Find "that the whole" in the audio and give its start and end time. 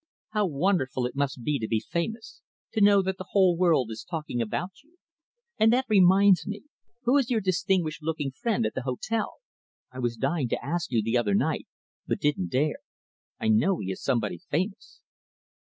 3.03-3.55